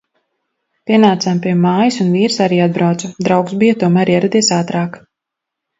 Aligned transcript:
Pienācām 0.91 1.41
pie 1.43 1.53
mājas 1.65 1.99
un 2.05 2.09
vīrs 2.15 2.41
arī 2.47 2.59
atbrauca. 2.67 3.13
Draugs 3.29 3.57
bija 3.65 3.81
tomēr 3.87 4.15
ieradies 4.17 4.55
ātrāk. 4.63 5.01